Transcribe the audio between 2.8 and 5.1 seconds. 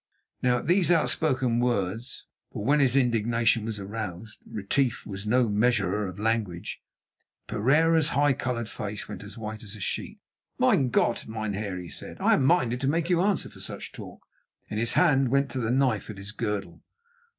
indignation was aroused Retief